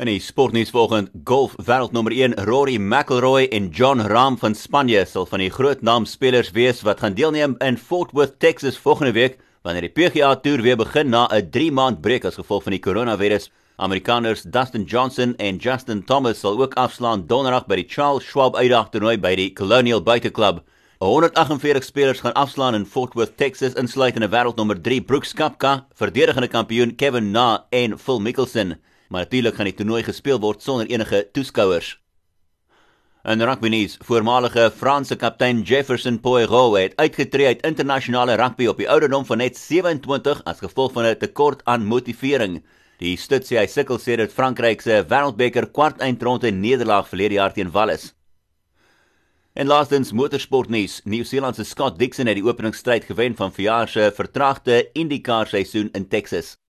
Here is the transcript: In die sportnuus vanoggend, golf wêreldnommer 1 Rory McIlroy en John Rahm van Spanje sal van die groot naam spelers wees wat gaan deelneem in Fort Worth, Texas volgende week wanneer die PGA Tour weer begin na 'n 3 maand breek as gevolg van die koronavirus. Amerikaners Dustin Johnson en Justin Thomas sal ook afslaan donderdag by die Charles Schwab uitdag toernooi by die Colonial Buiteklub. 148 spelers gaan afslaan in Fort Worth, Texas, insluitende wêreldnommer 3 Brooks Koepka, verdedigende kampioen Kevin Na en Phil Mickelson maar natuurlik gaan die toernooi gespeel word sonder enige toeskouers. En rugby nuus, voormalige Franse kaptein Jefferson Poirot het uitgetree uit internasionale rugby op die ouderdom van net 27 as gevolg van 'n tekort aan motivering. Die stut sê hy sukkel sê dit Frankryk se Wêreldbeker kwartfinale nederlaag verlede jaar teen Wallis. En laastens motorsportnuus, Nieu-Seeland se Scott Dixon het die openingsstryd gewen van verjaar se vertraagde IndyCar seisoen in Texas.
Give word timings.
In 0.00 0.08
die 0.08 0.20
sportnuus 0.24 0.70
vanoggend, 0.72 1.10
golf 1.28 1.52
wêreldnommer 1.60 2.14
1 2.16 2.38
Rory 2.48 2.78
McIlroy 2.80 3.50
en 3.52 3.66
John 3.68 4.00
Rahm 4.00 4.38
van 4.40 4.54
Spanje 4.56 5.02
sal 5.04 5.26
van 5.28 5.42
die 5.44 5.50
groot 5.52 5.82
naam 5.84 6.06
spelers 6.08 6.48
wees 6.56 6.80
wat 6.88 7.02
gaan 7.04 7.18
deelneem 7.18 7.58
in 7.60 7.76
Fort 7.76 8.14
Worth, 8.16 8.38
Texas 8.40 8.78
volgende 8.80 9.12
week 9.12 9.36
wanneer 9.60 9.84
die 9.84 9.92
PGA 9.92 10.30
Tour 10.40 10.64
weer 10.64 10.80
begin 10.80 11.12
na 11.12 11.28
'n 11.28 11.50
3 11.50 11.68
maand 11.70 12.00
breek 12.00 12.24
as 12.24 12.40
gevolg 12.40 12.62
van 12.62 12.72
die 12.72 12.80
koronavirus. 12.80 13.50
Amerikaners 13.76 14.42
Dustin 14.42 14.84
Johnson 14.84 15.36
en 15.36 15.58
Justin 15.58 16.02
Thomas 16.04 16.40
sal 16.40 16.56
ook 16.56 16.74
afslaan 16.74 17.26
donderdag 17.26 17.66
by 17.66 17.76
die 17.76 17.88
Charles 17.88 18.24
Schwab 18.24 18.56
uitdag 18.56 18.88
toernooi 18.88 19.18
by 19.18 19.34
die 19.36 19.52
Colonial 19.52 20.00
Buiteklub. 20.00 20.64
148 20.98 21.84
spelers 21.84 22.20
gaan 22.20 22.32
afslaan 22.32 22.74
in 22.74 22.86
Fort 22.86 23.14
Worth, 23.14 23.36
Texas, 23.36 23.74
insluitende 23.74 24.28
wêreldnommer 24.28 24.80
3 24.80 25.02
Brooks 25.02 25.34
Koepka, 25.34 25.86
verdedigende 25.94 26.48
kampioen 26.48 26.96
Kevin 26.96 27.32
Na 27.32 27.66
en 27.70 27.98
Phil 27.98 28.20
Mickelson 28.20 28.78
maar 29.10 29.26
natuurlik 29.26 29.54
gaan 29.58 29.66
die 29.66 29.74
toernooi 29.74 30.02
gespeel 30.06 30.38
word 30.40 30.62
sonder 30.62 30.86
enige 30.86 31.24
toeskouers. 31.34 31.96
En 33.22 33.42
rugby 33.44 33.68
nuus, 33.68 33.98
voormalige 34.06 34.70
Franse 34.76 35.16
kaptein 35.16 35.62
Jefferson 35.62 36.20
Poirot 36.20 36.76
het 36.78 36.96
uitgetree 36.96 37.46
uit 37.46 37.64
internasionale 37.66 38.38
rugby 38.40 38.66
op 38.70 38.78
die 38.80 38.88
ouderdom 38.88 39.26
van 39.26 39.42
net 39.42 39.58
27 39.58 40.44
as 40.44 40.62
gevolg 40.62 40.92
van 40.92 41.04
'n 41.04 41.18
tekort 41.18 41.60
aan 41.64 41.84
motivering. 41.84 42.62
Die 42.98 43.16
stut 43.16 43.44
sê 43.44 43.58
hy 43.58 43.66
sukkel 43.66 43.98
sê 43.98 44.16
dit 44.16 44.32
Frankryk 44.32 44.80
se 44.80 45.04
Wêreldbeker 45.08 45.66
kwartfinale 45.70 46.50
nederlaag 46.50 47.08
verlede 47.08 47.34
jaar 47.34 47.52
teen 47.52 47.70
Wallis. 47.70 48.14
En 49.52 49.66
laastens 49.66 50.12
motorsportnuus, 50.12 51.00
Nieu-Seeland 51.04 51.56
se 51.56 51.64
Scott 51.64 51.98
Dixon 51.98 52.26
het 52.26 52.36
die 52.38 52.44
openingsstryd 52.44 53.04
gewen 53.04 53.36
van 53.36 53.52
verjaar 53.52 53.88
se 53.88 54.12
vertraagde 54.14 54.90
IndyCar 54.92 55.46
seisoen 55.46 55.88
in 55.92 56.08
Texas. 56.08 56.56